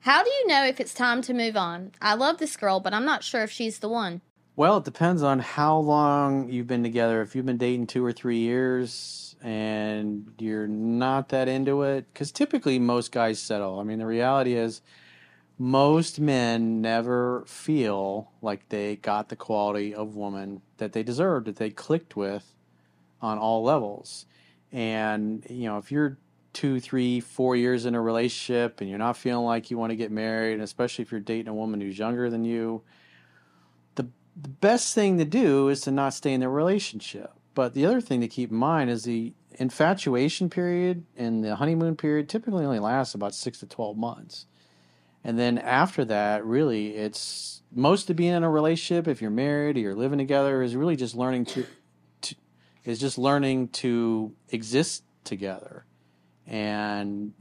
[0.00, 1.92] How do you know if it's time to move on?
[2.00, 4.20] I love this girl, but I'm not sure if she's the one.
[4.54, 7.20] Well, it depends on how long you've been together.
[7.20, 12.32] If you've been dating two or three years and you're not that into it, because
[12.32, 13.78] typically most guys settle.
[13.78, 14.82] I mean, the reality is
[15.58, 21.56] most men never feel like they got the quality of woman that they deserved, that
[21.56, 22.54] they clicked with
[23.20, 24.26] on all levels.
[24.72, 26.18] And, you know, if you're
[26.58, 29.96] two, three, four years in a relationship and you're not feeling like you want to
[29.96, 32.82] get married, and especially if you're dating a woman who's younger than you,
[33.94, 34.02] the,
[34.34, 37.30] the best thing to do is to not stay in the relationship.
[37.54, 41.94] But the other thing to keep in mind is the infatuation period and the honeymoon
[41.94, 44.46] period typically only lasts about six to 12 months.
[45.22, 49.76] And then after that, really, it's most of being in a relationship, if you're married
[49.76, 51.66] or you're living together, is really just learning to,
[52.22, 52.34] to
[52.84, 55.84] is just learning to exist together
[56.48, 57.34] and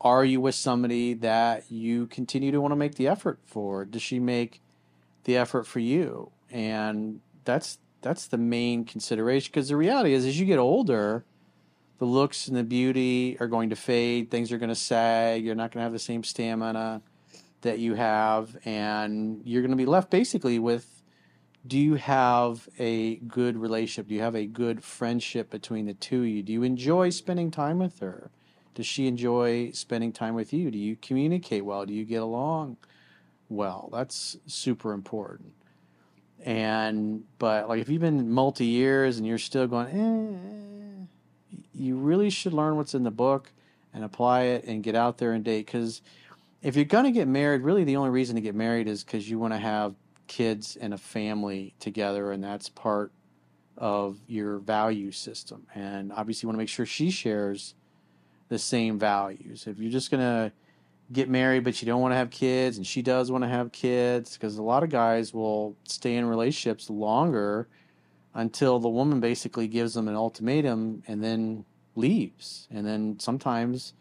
[0.00, 3.84] are you with somebody that you continue to want to make the effort for?
[3.84, 4.60] Does she make
[5.24, 6.32] the effort for you?
[6.50, 11.24] And that's that's the main consideration because the reality is as you get older,
[11.98, 15.54] the looks and the beauty are going to fade, things are going to sag, you're
[15.54, 17.00] not going to have the same stamina
[17.60, 21.01] that you have and you're going to be left basically with
[21.66, 24.08] do you have a good relationship?
[24.08, 26.42] Do you have a good friendship between the two of you?
[26.42, 28.30] Do you enjoy spending time with her?
[28.74, 30.70] Does she enjoy spending time with you?
[30.70, 31.86] Do you communicate well?
[31.86, 32.78] Do you get along
[33.48, 33.90] well?
[33.92, 35.52] That's super important.
[36.44, 41.06] And but like if you've been multi years and you're still going,
[41.52, 43.52] eh, you really should learn what's in the book
[43.94, 45.66] and apply it and get out there and date.
[45.66, 46.02] Because
[46.62, 49.38] if you're gonna get married, really the only reason to get married is because you
[49.38, 49.94] want to have
[50.26, 53.12] kids and a family together, and that's part
[53.76, 55.66] of your value system.
[55.74, 57.74] And obviously, you want to make sure she shares
[58.48, 59.66] the same values.
[59.66, 60.52] If you're just going to
[61.10, 63.72] get married, but you don't want to have kids, and she does want to have
[63.72, 67.68] kids, because a lot of guys will stay in relationships longer
[68.34, 71.64] until the woman basically gives them an ultimatum and then
[71.96, 72.66] leaves.
[72.70, 73.92] And then sometimes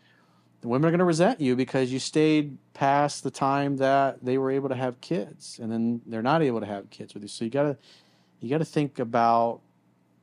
[0.61, 4.37] the women are going to resent you because you stayed past the time that they
[4.37, 7.29] were able to have kids and then they're not able to have kids with you.
[7.29, 7.77] So you got to
[8.39, 9.61] you got to think about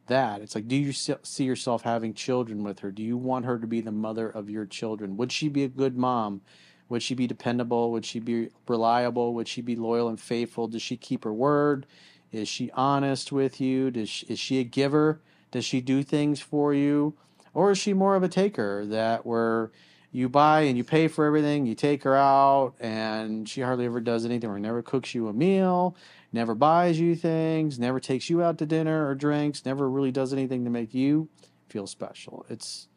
[0.06, 0.40] that.
[0.40, 2.92] It's like do you see yourself having children with her?
[2.92, 5.16] Do you want her to be the mother of your children?
[5.16, 6.40] Would she be a good mom?
[6.88, 7.90] Would she be dependable?
[7.92, 9.34] Would she be reliable?
[9.34, 10.68] Would she be loyal and faithful?
[10.68, 11.84] Does she keep her word?
[12.30, 13.90] Is she honest with you?
[13.90, 15.20] Does she, is she a giver?
[15.50, 17.14] Does she do things for you?
[17.54, 19.70] Or is she more of a taker that where
[20.10, 21.66] you buy and you pay for everything.
[21.66, 25.32] You take her out, and she hardly ever does anything or never cooks you a
[25.32, 25.96] meal,
[26.32, 30.32] never buys you things, never takes you out to dinner or drinks, never really does
[30.32, 31.28] anything to make you
[31.68, 32.46] feel special.
[32.48, 32.88] It's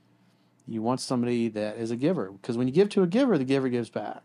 [0.68, 3.44] you want somebody that is a giver because when you give to a giver, the
[3.44, 4.24] giver gives back.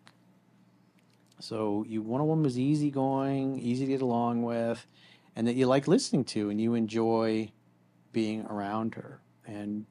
[1.40, 4.86] So you want a woman who's easygoing, easy to get along with,
[5.34, 7.50] and that you like listening to and you enjoy
[8.12, 9.20] being around her.
[9.46, 9.86] And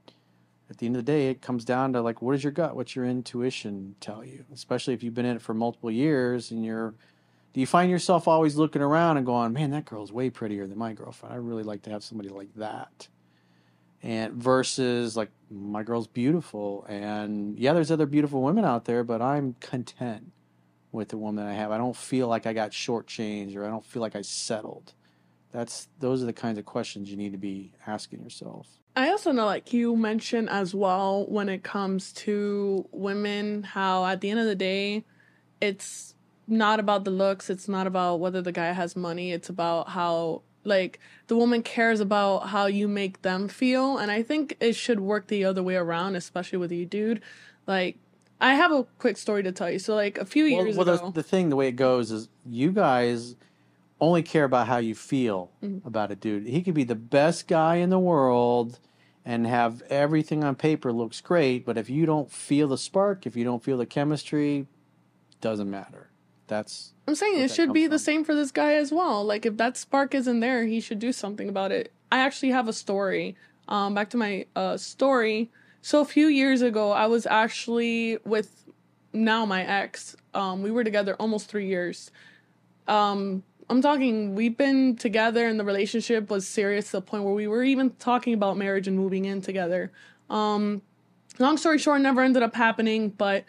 [0.70, 2.76] at the end of the day, it comes down to like, what does your gut,
[2.76, 4.46] what's your intuition tell you?
[4.54, 6.96] Especially if you've been in it for multiple years and you're,
[7.54, 10.78] do you find yourself always looking around and going, man, that girl's way prettier than
[10.78, 11.34] my girlfriend.
[11.34, 13.08] I really like to have somebody like that.
[14.02, 16.86] And versus like, my girl's beautiful.
[16.90, 20.32] And yeah, there's other beautiful women out there, but I'm content
[20.92, 21.72] with the woman I have.
[21.72, 24.94] I don't feel like I got shortchanged or I don't feel like I settled.
[25.52, 28.68] That's, those are the kinds of questions you need to be asking yourself.
[28.96, 34.22] I also know, like you mentioned as well, when it comes to women, how at
[34.22, 35.04] the end of the day,
[35.60, 36.16] it's
[36.48, 40.44] not about the looks, it's not about whether the guy has money, it's about how,
[40.64, 43.98] like, the woman cares about how you make them feel.
[43.98, 47.22] And I think it should work the other way around, especially with you, dude.
[47.68, 47.98] Like,
[48.40, 49.80] I have a quick story to tell you.
[49.80, 52.12] So like a few Well, years well ago, the, the thing, the way it goes
[52.12, 53.36] is you guys
[54.02, 55.88] only care about how you feel Mm-hmm.
[55.88, 56.48] about a dude.
[56.48, 58.80] He could be the best guy in the world
[59.24, 63.36] and have everything on paper looks great, but if you don't feel the spark, if
[63.36, 64.68] you don't feel the chemistry,
[65.42, 66.10] doesn't matter.
[66.48, 69.24] That's I'm saying it should be the same for this guy as well.
[69.24, 71.92] Like if that spark isn't there, he should do something about it.
[72.12, 73.36] I actually have a story.
[73.68, 75.50] Um, back to my uh story.
[75.82, 78.66] So a few years ago, I was actually with
[79.12, 80.16] now my ex.
[80.36, 82.12] Um, we were together almost three years.
[82.88, 84.36] Um, I'm talking.
[84.36, 87.92] We've been together, and the relationship was serious to the point where we were even
[87.92, 89.92] talking about marriage and moving in together.
[90.30, 90.82] Um,
[91.40, 93.46] long story short, never ended up happening, but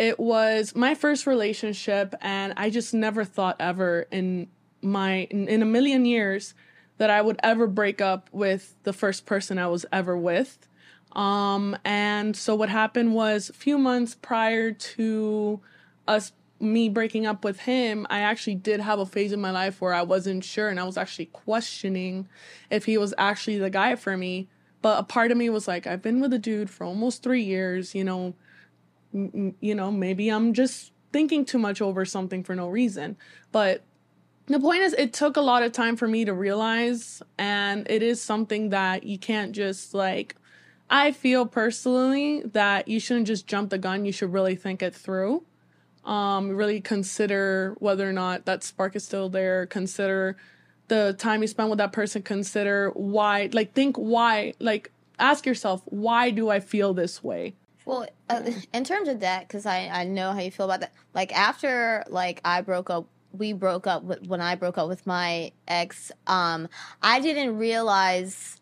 [0.00, 4.48] it was my first relationship and i just never thought ever in
[4.80, 6.54] my in, in a million years
[6.96, 10.66] that i would ever break up with the first person i was ever with
[11.12, 15.60] um and so what happened was a few months prior to
[16.08, 19.80] us me breaking up with him i actually did have a phase in my life
[19.80, 22.28] where i wasn't sure and i was actually questioning
[22.70, 24.48] if he was actually the guy for me
[24.82, 27.42] but a part of me was like i've been with a dude for almost three
[27.42, 28.34] years you know
[29.14, 33.16] m- you know, maybe I'm just thinking too much over something for no reason.
[33.52, 33.82] But
[34.46, 38.02] the point is, it took a lot of time for me to realize, and it
[38.02, 40.36] is something that you can't just like.
[40.88, 44.04] I feel personally that you shouldn't just jump the gun.
[44.04, 45.44] You should really think it through.
[46.04, 49.66] Um, really consider whether or not that spark is still there.
[49.66, 50.36] Consider
[50.88, 52.22] the time you spend with that person.
[52.22, 57.54] Consider why, like, think why, like, ask yourself, why do I feel this way?
[57.84, 60.92] Well, uh, in terms of that, because I, I know how you feel about that.
[61.14, 65.06] Like after like I broke up, we broke up with, when I broke up with
[65.06, 66.10] my ex.
[66.26, 66.68] Um,
[67.02, 68.59] I didn't realize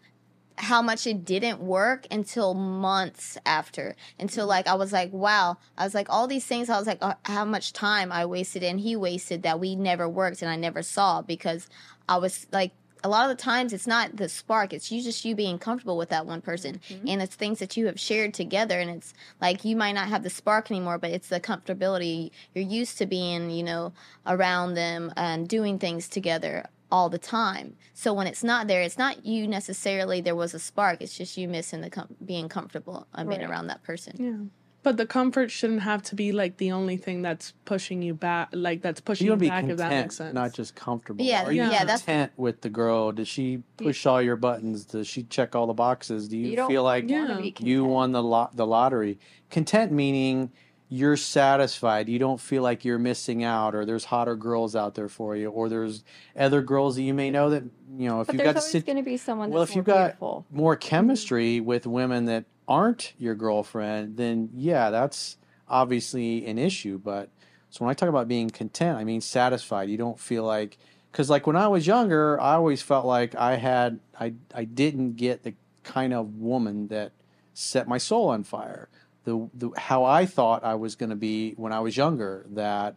[0.58, 3.94] how much it didn't work until months after.
[4.18, 5.56] Until like I was like, wow.
[5.76, 6.68] I was like all these things.
[6.68, 10.08] I was like, uh, how much time I wasted and he wasted that we never
[10.08, 11.68] worked and I never saw because
[12.08, 12.72] I was like
[13.04, 15.96] a lot of the times it's not the spark it's you just you being comfortable
[15.96, 19.64] with that one person and it's things that you have shared together and it's like
[19.64, 23.50] you might not have the spark anymore but it's the comfortability you're used to being
[23.50, 23.92] you know
[24.26, 28.98] around them and doing things together all the time so when it's not there it's
[28.98, 33.06] not you necessarily there was a spark it's just you missing the com- being comfortable
[33.14, 33.50] and being Right.
[33.50, 34.48] around that person Yeah.
[34.84, 38.48] But the comfort shouldn't have to be like the only thing that's pushing you back,
[38.52, 40.32] like that's pushing you you want to be back, if that makes sense.
[40.32, 41.22] not just comfortable.
[41.24, 43.10] Yeah, Are you yeah, that's- content with the girl?
[43.10, 44.84] Does she push all your buttons?
[44.84, 46.28] Does she check all the boxes?
[46.28, 47.40] Do you, You feel like Yeah.
[47.58, 49.18] you won the lot the lottery?
[49.50, 50.52] Content meaning
[50.88, 52.08] you're satisfied.
[52.08, 55.50] You don't feel like you're missing out, or there's hotter girls out there for you,
[55.50, 56.02] or there's
[56.36, 57.64] other girls that you may know that
[57.96, 59.84] you know if But you've got to sit going to be someone well, if you've
[59.84, 60.46] got beautiful.
[60.50, 60.88] more mm-hmm.
[60.88, 65.36] chemistry with women that aren't your girlfriend, then yeah, that's
[65.68, 66.98] obviously an issue.
[66.98, 67.28] But
[67.70, 69.90] so when I talk about being content, I mean satisfied.
[69.90, 70.78] You don't feel like
[71.12, 75.16] because like when I was younger, I always felt like I had I I didn't
[75.16, 77.12] get the kind of woman that
[77.52, 78.88] set my soul on fire.
[79.28, 82.46] The, the how I thought I was going to be when I was younger.
[82.54, 82.94] That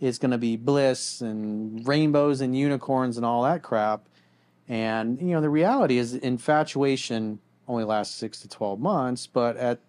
[0.00, 4.02] it's going to be bliss and rainbows and unicorns and all that crap.
[4.68, 9.80] And you know, the reality is infatuation only lasts six to twelve months, but at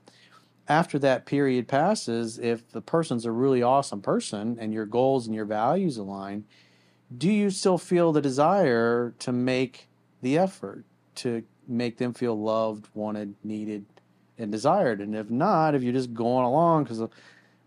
[0.70, 5.36] after that period passes, if the person's a really awesome person and your goals and
[5.36, 6.46] your values align,
[7.18, 9.90] do you still feel the desire to make
[10.22, 10.86] the effort
[11.16, 13.86] to make them feel loved, wanted, needed,
[14.38, 15.02] and desired?
[15.02, 17.02] And if not, if you're just going along, because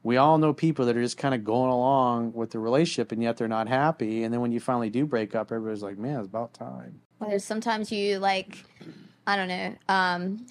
[0.03, 3.23] we all know people that are just kind of going along with the relationship and
[3.23, 4.23] yet they're not happy.
[4.23, 7.01] And then when you finally do break up, everybody's like, man, it's about time.
[7.21, 8.65] There's sometimes you like,
[9.27, 10.47] I don't know, um,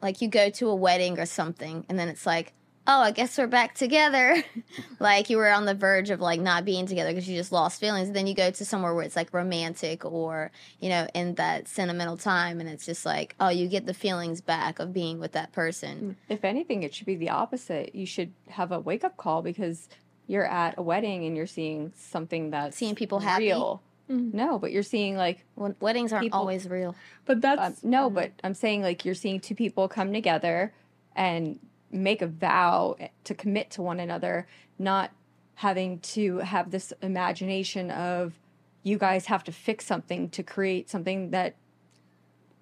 [0.00, 2.54] like you go to a wedding or something, and then it's like,
[2.90, 4.42] oh, I guess we're back together.
[4.98, 7.78] like you were on the verge of like not being together because you just lost
[7.78, 8.08] feelings.
[8.08, 11.68] And then you go to somewhere where it's like romantic or you know in that
[11.68, 15.32] sentimental time, and it's just like, oh, you get the feelings back of being with
[15.32, 16.16] that person.
[16.28, 17.94] Mm, if anything, it should be the opposite.
[17.94, 19.88] You should have a wake up call because
[20.26, 23.44] you're at a wedding and you're seeing something that's Seeing people happy?
[23.46, 23.82] real.
[24.10, 24.36] Mm-hmm.
[24.36, 26.96] No, but you're seeing like When weddings aren't People- always real.
[27.26, 28.14] but um, that's um, no, mm-hmm.
[28.16, 30.72] but I'm saying like you're seeing two people come together
[31.14, 34.46] and make a vow to commit to one another,
[34.78, 35.10] not
[35.56, 38.34] having to have this imagination of
[38.82, 41.54] you guys have to fix something to create something that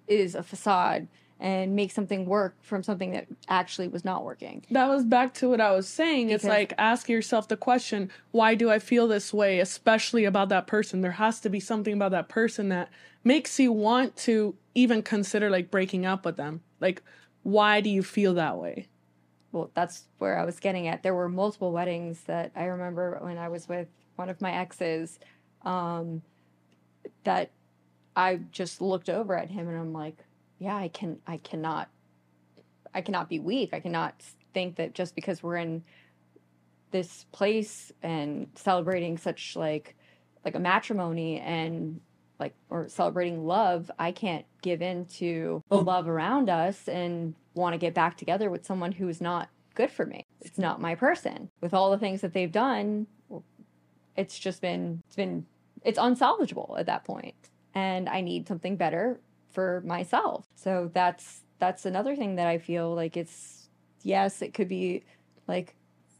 [0.07, 1.07] is a facade
[1.39, 4.65] and make something work from something that actually was not working.
[4.71, 6.29] that was back to what I was saying.
[6.29, 10.67] it's like ask yourself the question, why do I feel this way, especially about that
[10.67, 10.99] person?
[10.99, 12.89] There has to be something about that person that
[13.23, 16.61] makes you want to even consider like breaking up with them.
[16.81, 17.01] Like,
[17.43, 18.89] why do you feel that way?
[19.51, 21.03] Well, that's where I was getting at.
[21.03, 25.19] There were multiple weddings that I remember when I was with one of my exes
[25.63, 26.21] um,
[27.23, 27.51] that
[28.15, 30.17] I just looked over at him and I'm like,
[30.59, 31.89] yeah, I can, I cannot,
[32.93, 33.69] I cannot be weak.
[33.73, 34.21] I cannot
[34.53, 35.83] think that just because we're in
[36.91, 39.95] this place and celebrating such like,
[40.43, 42.01] like a matrimony and
[42.39, 47.73] like or celebrating love, I can't give in to the love around us and want
[47.73, 50.25] to get back together with someone who is not good for me.
[50.41, 51.49] It's not my person.
[51.61, 53.07] With all the things that they've done,
[54.15, 55.45] it's just been it's been
[55.83, 57.35] it's unsalvageable at that point.
[57.73, 59.19] And I need something better
[59.51, 60.45] for myself.
[60.55, 63.69] So that's that's another thing that I feel like it's
[64.03, 65.03] yes, it could be
[65.47, 65.75] like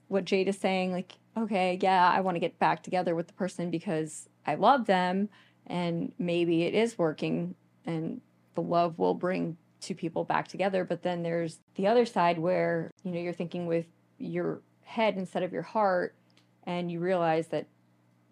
[0.09, 3.33] what Jade is saying, like, okay, yeah, I want to get back together with the
[3.33, 5.29] person because I love them
[5.69, 8.19] and maybe it is working and
[8.55, 12.91] the love will bring two people back together but then there's the other side where
[13.03, 13.85] you know you're thinking with
[14.17, 16.15] your head instead of your heart
[16.63, 17.67] and you realize that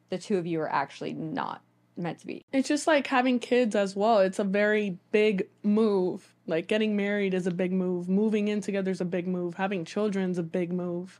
[0.09, 1.61] the two of you are actually not
[1.95, 4.19] meant to be It's just like having kids as well.
[4.19, 6.35] It's a very big move.
[6.45, 8.07] Like getting married is a big move.
[8.07, 9.55] Moving in together is a big move.
[9.55, 11.19] Having children is a big move.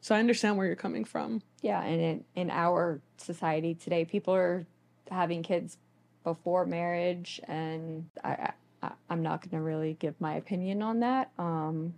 [0.00, 1.42] So I understand where you're coming from.
[1.62, 4.66] yeah and in, in our society today people are
[5.10, 5.78] having kids
[6.24, 11.30] before marriage and i, I i'm not going to really give my opinion on that.
[11.38, 11.94] Um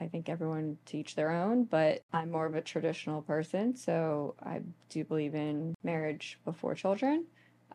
[0.00, 4.60] i think everyone teach their own but i'm more of a traditional person so i
[4.88, 7.24] do believe in marriage before children.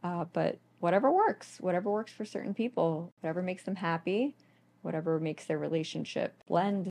[0.03, 4.35] Uh, but whatever works whatever works for certain people whatever makes them happy
[4.83, 6.89] whatever makes their relationship blend